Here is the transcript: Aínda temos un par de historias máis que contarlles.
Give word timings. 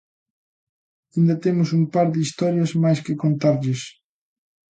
Aínda 1.11 1.35
temos 1.45 1.69
un 1.79 1.83
par 1.93 2.07
de 2.13 2.19
historias 2.25 2.71
máis 2.83 2.99
que 3.05 3.19
contarlles. 3.23 3.81